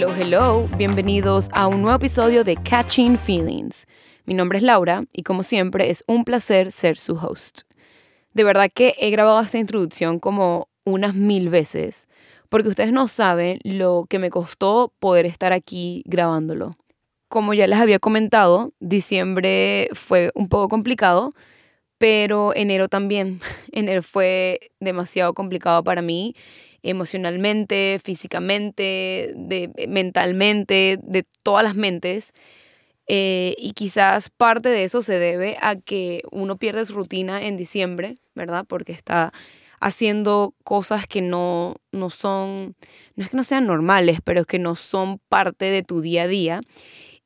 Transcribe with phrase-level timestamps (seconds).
[0.00, 3.84] Hello, hello, bienvenidos a un nuevo episodio de Catching Feelings.
[4.26, 7.62] Mi nombre es Laura y como siempre es un placer ser su host.
[8.32, 12.06] De verdad que he grabado esta introducción como unas mil veces,
[12.48, 16.76] porque ustedes no saben lo que me costó poder estar aquí grabándolo.
[17.28, 21.32] Como ya les había comentado, diciembre fue un poco complicado,
[21.98, 23.40] pero enero también.
[23.72, 26.34] Enero fue demasiado complicado para mí
[26.82, 32.32] emocionalmente, físicamente, de, mentalmente, de todas las mentes.
[33.08, 37.56] Eh, y quizás parte de eso se debe a que uno pierde su rutina en
[37.56, 38.64] diciembre, ¿verdad?
[38.68, 39.32] Porque está
[39.80, 42.76] haciendo cosas que no, no son,
[43.16, 46.24] no es que no sean normales, pero es que no son parte de tu día
[46.24, 46.60] a día.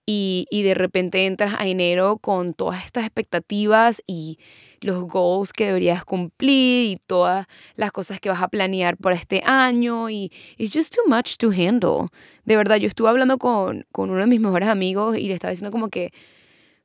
[0.04, 4.38] Y, y de repente entras a enero con todas estas expectativas y
[4.80, 9.42] los goals que deberías cumplir y todas las cosas que vas a planear por este
[9.44, 12.08] año y it's just too much to handle.
[12.44, 15.50] De verdad, yo estuve hablando con, con uno de mis mejores amigos y le estaba
[15.50, 16.12] diciendo como que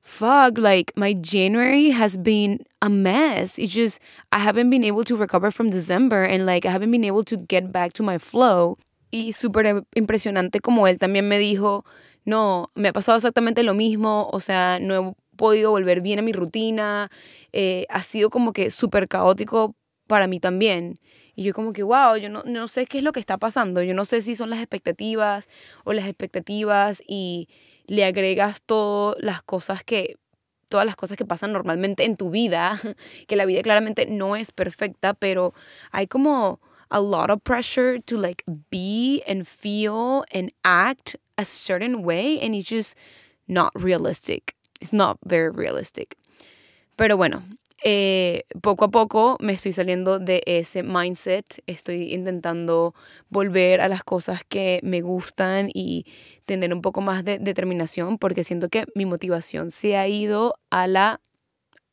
[0.08, 3.60] fuck, like my January has been a mess.
[3.60, 4.00] It's just
[4.32, 7.38] I haven't been able to recover from December and like I haven't been able to
[7.38, 8.78] get back to my flow.
[9.12, 11.86] Y súper impresionante como él también me dijo,
[12.28, 16.22] no, me ha pasado exactamente lo mismo, o sea, no he podido volver bien a
[16.22, 17.10] mi rutina,
[17.54, 19.76] eh, ha sido como que súper caótico
[20.08, 21.00] para mí también.
[21.36, 23.82] Y yo como que, wow, yo no, no sé qué es lo que está pasando,
[23.82, 25.48] yo no sé si son las expectativas
[25.86, 27.48] o las expectativas y
[27.86, 30.18] le agregas todas las cosas que
[30.68, 32.78] todas las cosas que pasan normalmente en tu vida,
[33.30, 35.54] que la vida claramente no es perfecta, pero
[35.92, 42.04] hay como a lot of pressure to like be and feel and act a certain
[42.04, 42.98] way and it's just
[43.48, 44.56] not realistic.
[44.82, 46.18] It's not very realistic.
[46.96, 47.44] Pero bueno,
[47.84, 52.96] eh, poco a poco me estoy saliendo de ese mindset, estoy intentando
[53.30, 56.06] volver a las cosas que me gustan y
[56.46, 60.88] tener un poco más de determinación porque siento que mi motivación se ha ido a
[60.88, 61.22] la...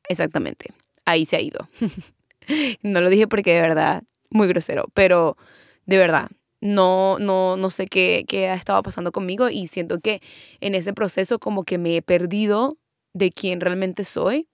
[0.08, 0.72] Exactamente,
[1.04, 1.68] ahí se ha ido.
[2.82, 5.36] no lo dije porque de verdad, muy grosero, pero
[5.84, 6.30] de verdad,
[6.64, 10.20] no, no, no sé qué, qué ha estado pasando conmigo y siento que
[10.60, 12.76] en ese proceso como que me he perdido
[13.12, 14.48] de quién realmente soy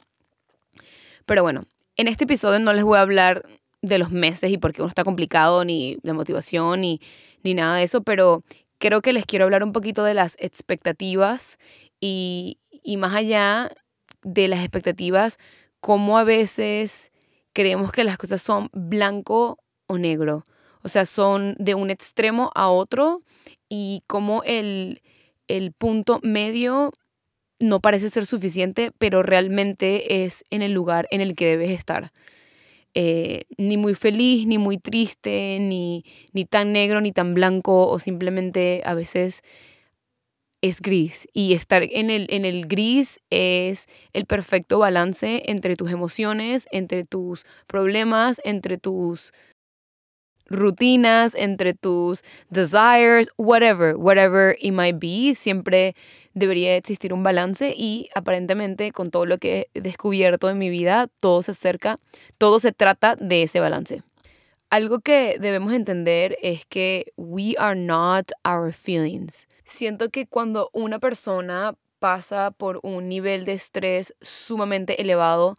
[1.30, 1.62] pero bueno,
[1.96, 3.44] en este episodio no les voy a hablar
[3.82, 7.00] de los meses y por qué uno está complicado, ni la motivación, ni,
[7.44, 8.42] ni nada de eso, pero
[8.78, 11.56] creo que les quiero hablar un poquito de las expectativas
[12.00, 13.70] y, y más allá
[14.24, 15.38] de las expectativas,
[15.80, 17.12] cómo a veces
[17.52, 20.42] creemos que las cosas son blanco o negro.
[20.82, 23.22] O sea, son de un extremo a otro
[23.68, 25.02] y cómo el,
[25.48, 26.92] el punto medio
[27.60, 32.10] no parece ser suficiente, pero realmente es en el lugar en el que debes estar.
[32.94, 37.98] Eh, ni muy feliz, ni muy triste, ni, ni tan negro, ni tan blanco, o
[37.98, 39.42] simplemente a veces
[40.62, 41.28] es gris.
[41.32, 47.04] Y estar en el, en el gris es el perfecto balance entre tus emociones, entre
[47.04, 49.32] tus problemas, entre tus
[50.50, 55.94] rutinas, entre tus desires, whatever, whatever it might be, siempre
[56.34, 61.08] debería existir un balance y aparentemente con todo lo que he descubierto en mi vida,
[61.20, 61.96] todo se acerca,
[62.38, 64.02] todo se trata de ese balance.
[64.68, 69.48] Algo que debemos entender es que we are not our feelings.
[69.64, 75.56] Siento que cuando una persona pasa por un nivel de estrés sumamente elevado,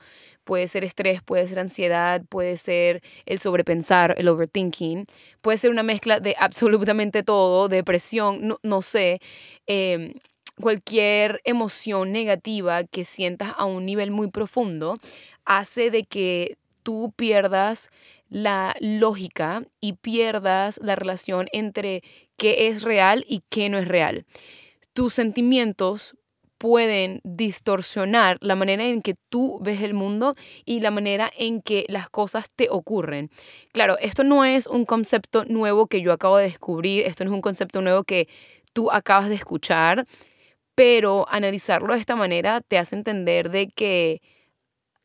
[0.52, 5.06] Puede ser estrés, puede ser ansiedad, puede ser el sobrepensar, el overthinking,
[5.42, 9.22] puede ser una mezcla de absolutamente todo, depresión, no, sé,
[9.66, 10.14] em,
[10.60, 14.98] cualquier emoción negativa que sientas a un nivel muy profundo
[15.46, 17.90] hace de que tú pierdas
[18.30, 22.04] la lógica y pierdas la relación entre
[22.36, 24.26] qué es real y qué no es real.
[24.92, 26.18] Tus sentimientos
[26.62, 31.86] pueden distorsionar la manera en que tú ves el mundo y la manera en que
[31.90, 33.32] las cosas te ocurren.
[33.72, 37.34] Claro, esto no es un concepto nuevo que yo acabo de descubrir, esto no es
[37.34, 38.28] un concepto nuevo que
[38.74, 40.06] tú acabas de escuchar,
[40.76, 44.22] pero analizarlo de esta manera te hace entender de que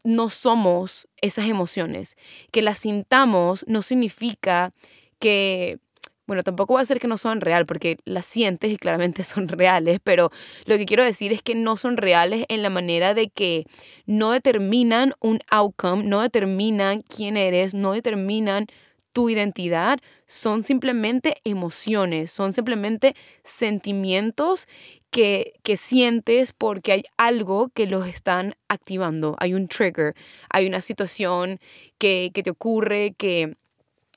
[0.05, 2.17] no somos esas emociones,
[2.53, 4.75] que las sintamos no significa
[5.19, 5.79] que
[6.27, 9.49] bueno, tampoco va a ser que no son real, porque las sientes y claramente son
[9.49, 10.31] reales, pero
[10.65, 13.67] lo que quiero decir es que no son reales en la manera de que
[14.07, 18.67] no determinan un outcome, no determinan quién eres, no determinan
[19.13, 24.69] tu identidad, son simplemente emociones, son simplemente sentimientos
[25.11, 30.15] que, que, sientes porque hay algo que los están activando, hay un trigger,
[30.51, 31.61] hay una situación
[31.97, 33.57] que, que te ocurre que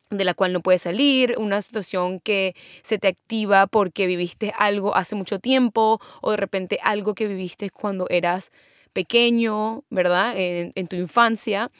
[0.10, 4.96] de la cual no puedes salir, una situación que se te activa porque viviste algo
[4.96, 8.52] hace mucho tiempo o de repente algo que viviste cuando eras
[8.94, 10.34] pequeño, ¿verdad?
[10.36, 11.72] En, tu infancia.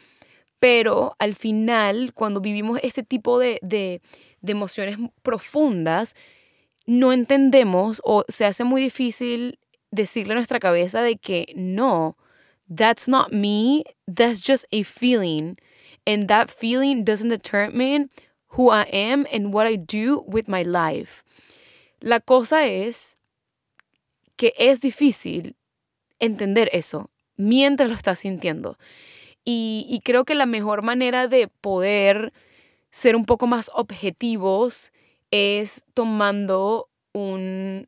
[0.60, 4.02] Pero al final, cuando vivimos este tipo de, de,
[4.42, 6.16] de emociones profundas,
[6.86, 9.60] no entendemos o se hace muy difícil
[9.92, 12.18] decirle a nuestra cabeza de que no,
[12.74, 13.84] that's not me,
[14.14, 15.56] that's just a feeling.
[16.06, 18.10] And that feeling doesn't determine
[18.50, 21.24] who I am and what I do with my life.
[22.02, 23.18] La cosa es
[24.38, 25.56] que es difícil
[26.20, 28.78] entender eso mientras lo estás sintiendo.
[29.46, 32.34] Y, y, creo que la mejor manera de poder
[32.92, 34.92] ser un poco más objetivos
[35.32, 37.88] es tomando un,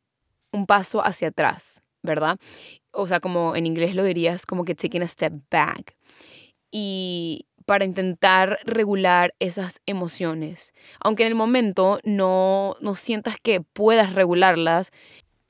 [0.51, 2.39] un paso hacia atrás, ¿verdad?
[2.91, 5.95] O sea, como en inglés lo dirías, como que taking a step back.
[6.71, 10.73] Y para intentar regular esas emociones.
[10.99, 14.91] Aunque en el momento no, no sientas que puedas regularlas,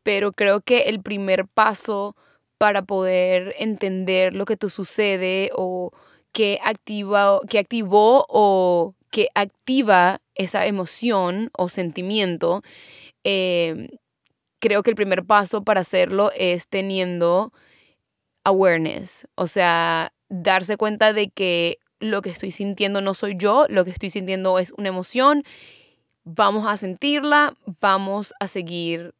[0.04, 2.16] pero creo que el primer paso
[2.60, 5.94] para poder entender lo que te sucede o
[6.32, 12.62] qué, activa, activó o que activa esa emoción o sentimiento,
[13.24, 13.98] eh,
[14.60, 17.52] creo que el primer paso para hacerlo es teniendo
[18.44, 23.86] awareness, o sea, darse cuenta de que lo que estoy sintiendo no soy yo, lo
[23.86, 25.44] que estoy sintiendo es una emoción,
[26.24, 29.14] vamos a sentirla, vamos a seguir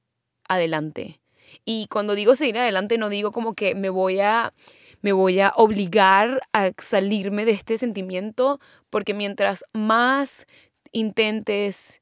[0.50, 1.22] adelante.
[1.64, 4.54] Y cuando digo seguir adelante no digo como que me voy a
[5.02, 10.46] me voy a obligar a salirme de este sentimiento porque mientras más
[10.92, 12.02] intentes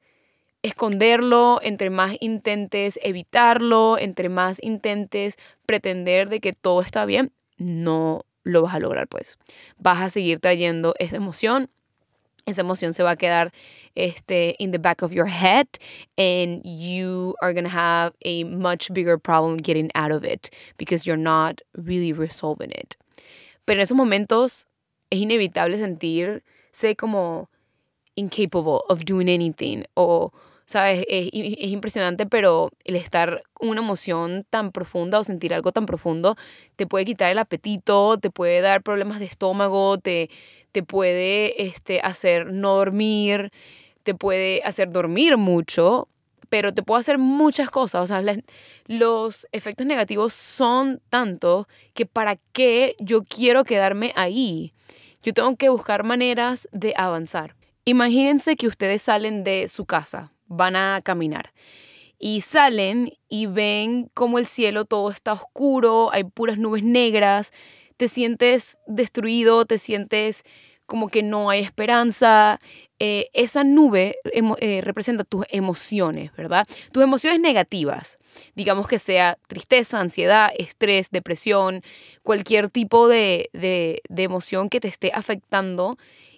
[0.64, 8.26] esconderlo, entre más intentes evitarlo, entre más intentes pretender de que todo está bien, no
[8.50, 9.38] lo vas a lograr, pues.
[9.78, 11.70] Vas a seguir trayendo esa emoción.
[12.46, 13.52] Esa emoción se va a quedar
[13.96, 15.68] este, in the back of your head
[16.18, 21.06] and you are going to have a much bigger problem getting out of it because
[21.06, 22.96] you're not really resolving it.
[23.66, 24.66] Pero en esos momentos
[25.12, 27.50] es inevitable sentirse como
[28.16, 30.32] incapable of doing anything o
[30.70, 31.04] ¿sabes?
[31.08, 36.36] Es, es, impresionante, pero el estar una emoción tan profunda o sentir algo tan profundo
[36.76, 40.30] te puede quitar el apetito, te puede dar problemas de estómago, te,
[40.72, 43.52] te puede este, hacer no dormir,
[44.04, 46.08] te puede hacer dormir mucho,
[46.50, 48.04] pero te puede hacer muchas cosas.
[48.04, 48.22] O sea,
[48.86, 54.72] los efectos negativos son tantos que para qué yo quiero quedarme ahí.
[55.24, 57.56] Yo tengo que buscar maneras de avanzar.
[57.86, 61.54] Imagínense que ustedes salen de su casa, van a caminar.
[62.18, 67.52] Y salen y ven como el cielo todo está oscuro, hay puras nubes negras,
[67.96, 70.44] te sientes destruido, te sientes
[70.86, 72.60] como que no hay esperanza.
[73.02, 76.68] Eh, esa nube eh, representa tus emociones, ¿verdad?
[76.92, 78.18] Tus emociones negativas,
[78.56, 81.82] digamos que sea tristeza, ansiedad, estrés, depresión,
[82.24, 85.98] cualquier tipo de, de, de emoción que te esté afectando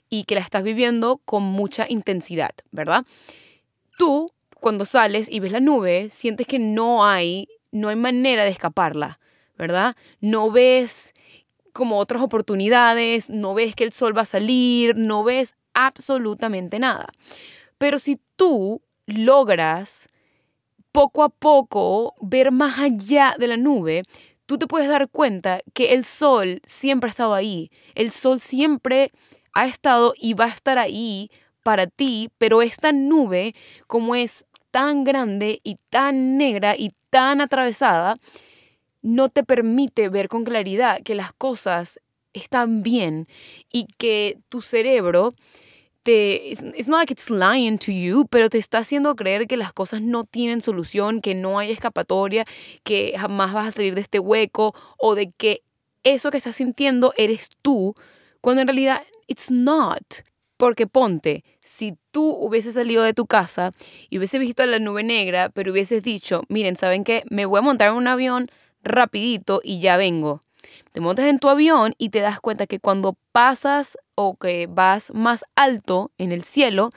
[0.09, 3.05] y que la estás viviendo con mucha intensidad, ¿verdad?
[3.97, 8.51] Tú cuando sales y ves la nube, sientes que no hay, no hay manera de
[8.51, 9.19] escaparla,
[9.57, 9.95] ¿verdad?
[10.19, 11.13] No ves
[11.73, 17.09] como otras oportunidades, no ves que el sol va a salir, no ves absolutamente nada.
[17.77, 20.09] Pero si tú logras
[20.91, 24.03] poco a poco ver más allá de la nube,
[24.45, 27.71] tú te puedes dar cuenta que el sol siempre ha estado ahí.
[27.95, 29.11] El sol siempre
[29.53, 31.31] ha estado y va a estar ahí
[31.63, 33.55] para ti, pero esta nube,
[33.87, 38.17] como es tan grande y tan negra y tan atravesada,
[39.01, 41.99] no te permite ver con claridad que las cosas
[42.33, 43.27] están bien
[43.71, 45.33] y que tu cerebro
[46.03, 49.73] te it's not like it's lying to you, pero te está haciendo creer que las
[49.73, 52.45] cosas no tienen solución, que no hay escapatoria,
[52.83, 55.61] que jamás vas a salir de este hueco o de que
[56.03, 57.95] eso que estás sintiendo eres tú,
[58.41, 60.01] cuando en realidad it's not.
[60.61, 63.71] Porque ponte, si tú hubieses salido de tu casa
[64.11, 67.23] y hubieses visto la nube negra, pero hubieses dicho, miren, ¿saben qué?
[67.31, 68.45] Me voy a montar en un avión
[68.83, 70.43] rapidito y ya vengo.
[70.91, 75.11] Te montas en tu avión y te das cuenta que cuando pasas o que vas
[75.15, 76.91] más alto en el cielo,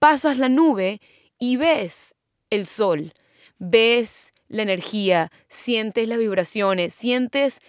[0.00, 1.00] pasas la nube
[1.38, 2.16] y ves
[2.50, 3.12] el sol,
[3.58, 7.60] ves la energía, sientes las vibraciones, sientes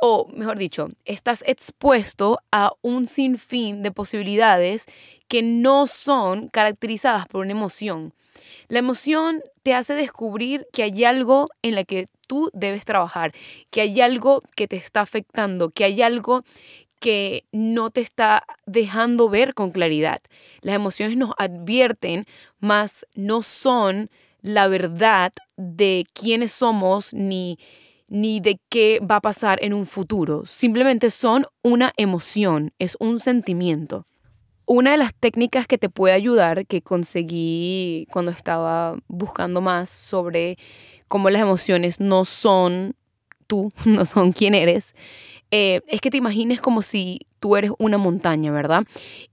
[0.00, 4.86] o mejor dicho, estás expuesto a un sinfín de posibilidades
[5.28, 8.12] que no son caracterizadas por una emoción.
[8.68, 13.32] La emoción te hace descubrir que hay algo en la que tú debes trabajar,
[13.70, 16.44] que hay algo que te está afectando, que hay algo
[17.00, 20.20] que no te está dejando ver con claridad.
[20.60, 22.26] Las emociones nos advierten,
[22.60, 24.10] mas no son
[24.42, 27.58] la verdad de quiénes somos ni,
[28.10, 30.44] ni de qué va a pasar en un futuro.
[30.44, 34.04] Simplemente son una emoción, es un sentimiento.
[34.66, 40.58] Una de las técnicas que te puede ayudar, que conseguí cuando estaba buscando más sobre
[41.08, 42.94] cómo las emociones no son
[43.46, 44.94] tú, no son quién eres,
[45.52, 48.84] eh, es que te imagines como si tú eres una montaña, ¿verdad?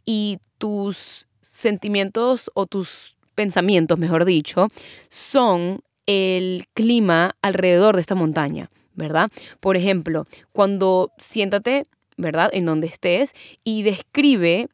[0.06, 4.68] Y tus sentimientos o tus pensamientos, mejor dicho,
[5.10, 9.30] son el clima alrededor de esta montaña, ¿verdad?
[9.60, 11.84] Por ejemplo, cuando siéntate,
[12.18, 12.50] ¿verdad?
[12.54, 13.34] En donde estés
[13.64, 14.70] y describe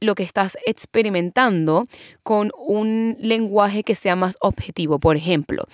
[0.00, 1.86] lo que estás experimentando
[2.22, 4.98] con un lenguaje que sea más objetivo.
[4.98, 5.64] Por ejemplo,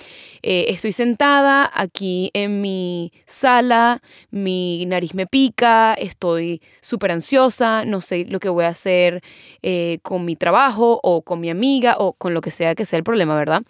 [0.42, 4.00] eh, estoy sentada aquí en mi sala,
[4.31, 9.23] mi nariz me pica, estoy súper ansiosa, no sé lo que voy a hacer
[9.62, 12.99] eh, con mi trabajo o con mi amiga o con lo que sea que sea
[12.99, 13.62] el problema, ¿verdad?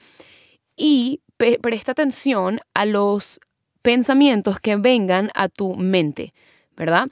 [0.77, 3.41] Y presta atención a los
[3.83, 6.33] pensamientos que vengan a tu mente,
[6.77, 7.09] ¿verdad?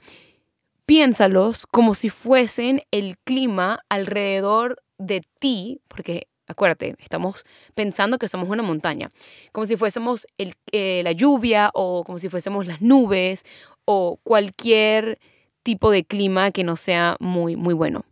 [0.91, 8.49] piénsalos como si fuesen el clima alrededor de ti, porque acuérdate, estamos pensando que somos
[8.49, 9.09] una montaña,
[9.53, 13.45] como si fuésemos eh, la lluvia o como si fuésemos las nubes
[13.85, 15.17] o cualquier
[15.63, 18.03] tipo de clima que no sea muy, muy bueno.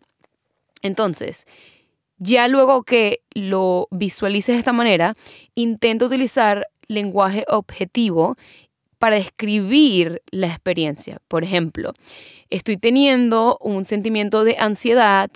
[0.82, 1.48] Entonces,
[2.20, 5.16] ya luego que lo visualices de esta manera,
[5.56, 8.36] intenta utilizar lenguaje objetivo
[9.00, 11.20] para describir la experiencia.
[11.28, 11.94] Por ejemplo,
[12.50, 15.32] estoy teniendo un sentimiento de ansiedad,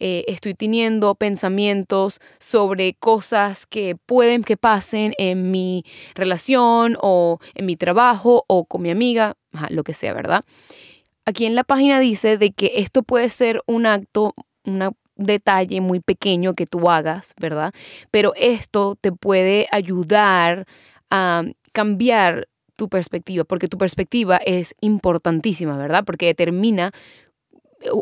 [0.00, 5.84] eh, estoy teniendo pensamientos sobre cosas que pueden que pasen en mi
[6.16, 9.36] relación o en mi trabajo o con mi amiga,
[9.70, 10.42] lo que sea, ¿verdad?
[11.24, 14.82] Aquí en la página dice de que esto puede ser un acto, un
[15.16, 17.72] detalle muy pequeño que tú hagas, ¿verdad?
[18.10, 20.66] Pero esto te puede ayudar
[21.10, 26.04] a cambiar tu perspectiva, porque tu perspectiva es importantísima, ¿verdad?
[26.04, 26.92] Porque determina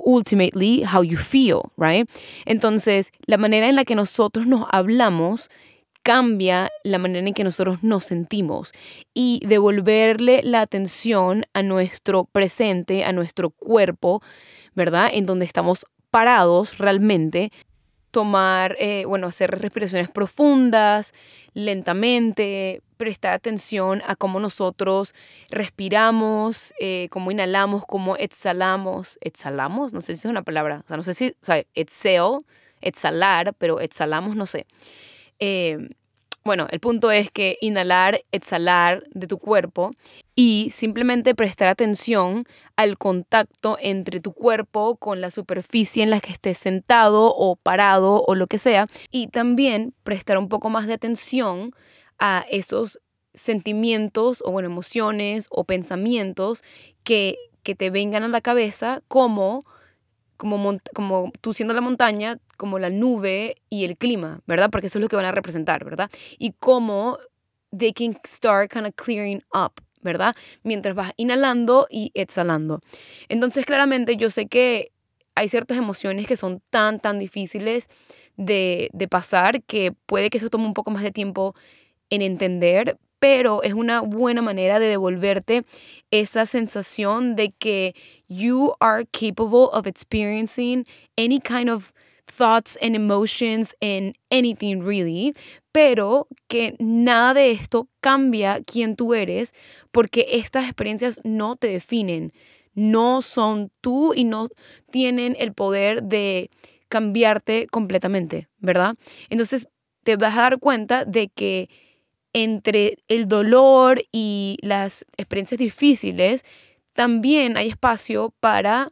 [0.04, 2.08] ultimately how you feel, right?
[2.46, 5.50] Entonces, la manera en la que nosotros nos hablamos
[6.02, 8.72] cambia la manera en que nosotros nos sentimos
[9.14, 14.20] y devolverle la atención a nuestro presente, a nuestro cuerpo,
[14.74, 15.10] ¿verdad?
[15.12, 17.50] En donde estamos parados realmente,
[18.12, 21.14] tomar, eh, bueno, hacer respiraciones profundas,
[21.54, 25.14] lentamente, prestar atención a cómo nosotros
[25.50, 29.18] respiramos, eh, cómo inhalamos, cómo exhalamos.
[29.22, 29.94] ¿Exhalamos?
[29.94, 30.82] No sé si es una palabra.
[30.84, 32.44] O sea, no sé si, o sea, exhale,
[32.82, 34.66] exhalar, pero exhalamos, no sé.
[35.40, 35.88] Eh,
[36.44, 39.92] bueno, el punto es que inhalar, exhalar de tu cuerpo
[40.34, 42.44] y simplemente prestar atención
[42.74, 48.24] al contacto entre tu cuerpo con la superficie en la que estés sentado o parado
[48.26, 48.86] o lo que sea.
[49.10, 51.72] Y también prestar un poco más de atención
[52.18, 53.00] a esos
[53.34, 56.62] sentimientos o bueno, emociones o pensamientos
[57.04, 59.62] que, que te vengan a la cabeza como,
[60.36, 64.70] como, como tú siendo la montaña, como la nube y el clima, ¿verdad?
[64.70, 66.10] Porque eso es lo que van a representar, ¿verdad?
[66.38, 67.18] Y cómo
[67.76, 69.72] they can start kind of clearing up,
[70.02, 70.34] ¿verdad?
[70.62, 72.80] Mientras vas inhalando y exhalando.
[73.28, 74.92] Entonces, claramente yo sé que
[75.34, 77.88] hay ciertas emociones que son tan, tan difíciles
[78.36, 81.54] de, de pasar que puede que eso tome un poco más de tiempo
[82.10, 85.62] en entender, pero es una buena manera de devolverte
[86.10, 87.94] esa sensación de que
[88.26, 90.84] you are capable of experiencing
[91.16, 91.92] any kind of
[92.26, 95.34] thoughts and emotions and anything really,
[95.70, 99.54] pero que nada de esto cambia quién tú eres
[99.92, 102.32] porque estas experiencias no te definen,
[102.74, 104.48] no son tú y no
[104.90, 106.50] tienen el poder de
[106.88, 108.96] cambiarte completamente, ¿verdad?
[109.30, 109.68] Entonces
[110.02, 111.68] te vas a dar cuenta de que
[112.32, 116.44] entre el dolor y las experiencias difíciles,
[116.94, 118.88] también hay espacio para,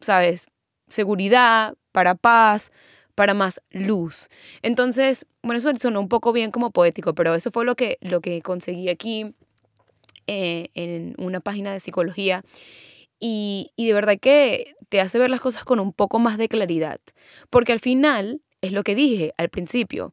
[0.00, 0.46] ¿sabes?
[0.88, 2.72] Seguridad, para paz,
[3.14, 4.28] para más luz.
[4.62, 8.20] Entonces, bueno, eso sonó un poco bien como poético, pero eso fue lo que, lo
[8.20, 9.34] que conseguí aquí
[10.26, 12.42] eh, en una página de psicología.
[13.20, 16.48] Y, y de verdad que te hace ver las cosas con un poco más de
[16.48, 17.00] claridad.
[17.50, 20.12] Porque al final, es lo que dije al principio,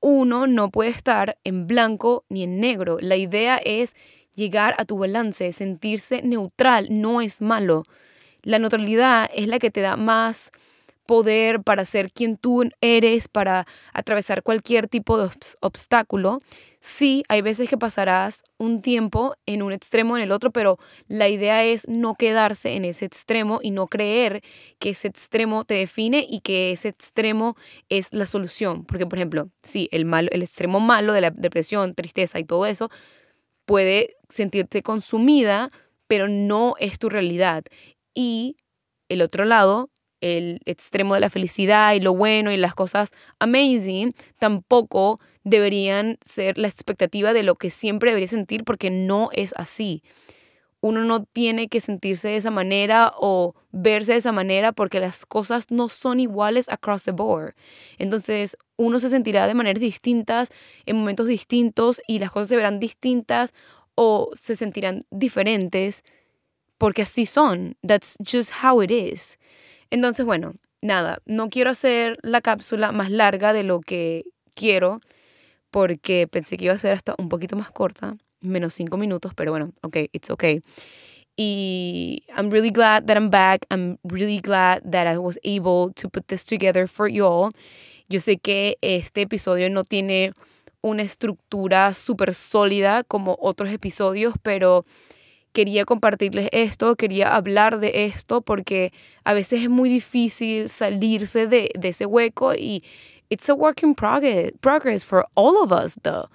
[0.00, 2.98] uno no puede estar en blanco ni en negro.
[3.00, 3.94] La idea es
[4.34, 7.84] llegar a tu balance, sentirse neutral, no es malo.
[8.42, 10.52] La neutralidad es la que te da más
[11.10, 16.38] poder, para ser quien tú eres, para atravesar cualquier tipo de obstáculo.
[16.78, 21.28] Sí, hay veces que pasarás un tiempo en un extremo, en el otro, pero la
[21.28, 24.40] idea es no quedarse en ese extremo y no creer
[24.78, 27.56] que ese extremo te define y que ese extremo
[27.88, 28.84] es la solución.
[28.84, 32.66] Porque, por ejemplo, sí, el, malo, el extremo malo de la depresión, tristeza y todo
[32.66, 32.88] eso
[33.64, 35.72] puede sentirte consumida,
[36.06, 37.64] pero no es tu realidad.
[38.14, 38.56] Y
[39.08, 44.12] el otro lado, el extremo de la felicidad y lo bueno y las cosas amazing,
[44.38, 50.02] tampoco deberían ser la expectativa de lo que siempre debería sentir porque no es así.
[50.82, 55.26] Uno no tiene que sentirse de esa manera o verse de esa manera porque las
[55.26, 57.54] cosas no son iguales across the board.
[57.98, 60.48] Entonces, uno se sentirá de maneras distintas
[60.86, 63.52] en momentos distintos y las cosas se verán distintas
[63.94, 66.02] o se sentirán diferentes
[66.78, 67.76] porque así son.
[67.86, 69.38] That's just how it is.
[69.90, 75.00] Entonces, bueno, nada, no quiero hacer la cápsula más larga de lo que quiero
[75.70, 79.52] porque pensé que iba a ser hasta un poquito más corta, menos cinco minutos, pero
[79.52, 80.62] bueno, ok, it's okay.
[81.36, 83.66] Y I'm really glad that I'm back.
[83.70, 87.52] I'm really glad that I was able to put this together for you all.
[88.08, 90.32] Yo sé que este episodio no tiene
[90.82, 94.84] una estructura súper sólida como otros episodios, pero
[95.52, 98.92] quería compartirles esto, quería hablar de esto, porque
[99.24, 102.84] a veces es muy difícil salirse de, de ese hueco y
[103.30, 106.28] it's a work in progress, progress for all of us, though.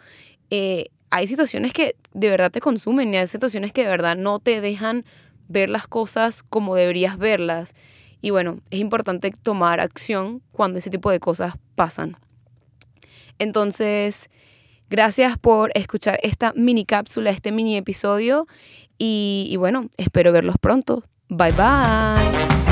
[0.50, 4.40] Eh, hay situaciones que de verdad te consumen y hay situaciones que de verdad no
[4.40, 5.06] te dejan
[5.48, 7.76] ver las cosas como deberías verlas.
[8.22, 12.18] Y bueno, es importante tomar acción cuando ese tipo de cosas pasan.
[13.38, 14.30] Entonces,
[14.90, 18.48] gracias por escuchar esta mini cápsula, este mini episodio.
[18.98, 21.04] Y, bueno, espero verlos pronto.
[21.30, 22.65] Bye bye.